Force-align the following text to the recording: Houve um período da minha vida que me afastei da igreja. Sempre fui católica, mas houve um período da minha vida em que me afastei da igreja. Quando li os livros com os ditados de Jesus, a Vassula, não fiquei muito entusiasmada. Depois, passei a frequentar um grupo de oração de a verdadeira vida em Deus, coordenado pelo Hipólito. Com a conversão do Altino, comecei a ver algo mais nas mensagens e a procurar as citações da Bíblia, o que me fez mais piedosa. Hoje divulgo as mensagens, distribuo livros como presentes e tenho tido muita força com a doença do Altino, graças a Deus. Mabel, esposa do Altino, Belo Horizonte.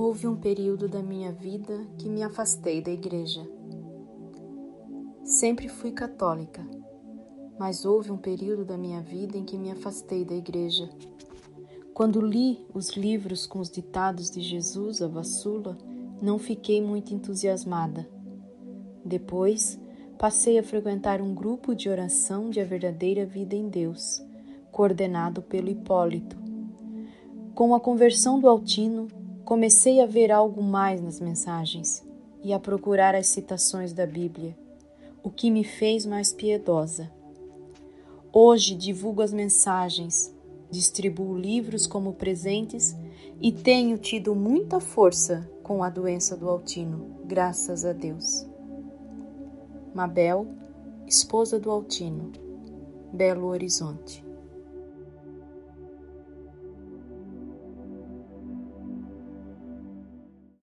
Houve 0.00 0.28
um 0.28 0.36
período 0.36 0.88
da 0.88 1.02
minha 1.02 1.32
vida 1.32 1.84
que 1.98 2.08
me 2.08 2.22
afastei 2.22 2.80
da 2.80 2.88
igreja. 2.88 3.44
Sempre 5.24 5.68
fui 5.68 5.90
católica, 5.90 6.64
mas 7.58 7.84
houve 7.84 8.12
um 8.12 8.16
período 8.16 8.64
da 8.64 8.78
minha 8.78 9.00
vida 9.00 9.36
em 9.36 9.44
que 9.44 9.58
me 9.58 9.72
afastei 9.72 10.24
da 10.24 10.36
igreja. 10.36 10.88
Quando 11.92 12.20
li 12.20 12.64
os 12.72 12.90
livros 12.90 13.44
com 13.44 13.58
os 13.58 13.68
ditados 13.68 14.30
de 14.30 14.40
Jesus, 14.40 15.02
a 15.02 15.08
Vassula, 15.08 15.76
não 16.22 16.38
fiquei 16.38 16.80
muito 16.80 17.12
entusiasmada. 17.12 18.08
Depois, 19.04 19.80
passei 20.16 20.60
a 20.60 20.62
frequentar 20.62 21.20
um 21.20 21.34
grupo 21.34 21.74
de 21.74 21.88
oração 21.88 22.50
de 22.50 22.60
a 22.60 22.64
verdadeira 22.64 23.26
vida 23.26 23.56
em 23.56 23.68
Deus, 23.68 24.24
coordenado 24.70 25.42
pelo 25.42 25.68
Hipólito. 25.68 26.36
Com 27.52 27.74
a 27.74 27.80
conversão 27.80 28.38
do 28.38 28.48
Altino, 28.48 29.17
comecei 29.48 30.02
a 30.02 30.04
ver 30.04 30.30
algo 30.30 30.62
mais 30.62 31.00
nas 31.00 31.18
mensagens 31.18 32.06
e 32.44 32.52
a 32.52 32.60
procurar 32.60 33.14
as 33.14 33.28
citações 33.28 33.94
da 33.94 34.04
Bíblia, 34.04 34.54
o 35.22 35.30
que 35.30 35.50
me 35.50 35.64
fez 35.64 36.04
mais 36.04 36.34
piedosa. 36.34 37.10
Hoje 38.30 38.74
divulgo 38.74 39.22
as 39.22 39.32
mensagens, 39.32 40.30
distribuo 40.70 41.34
livros 41.34 41.86
como 41.86 42.12
presentes 42.12 42.94
e 43.40 43.50
tenho 43.50 43.96
tido 43.96 44.34
muita 44.34 44.80
força 44.80 45.50
com 45.62 45.82
a 45.82 45.88
doença 45.88 46.36
do 46.36 46.46
Altino, 46.46 47.16
graças 47.24 47.86
a 47.86 47.94
Deus. 47.94 48.46
Mabel, 49.94 50.46
esposa 51.06 51.58
do 51.58 51.70
Altino, 51.70 52.32
Belo 53.14 53.46
Horizonte. 53.46 54.27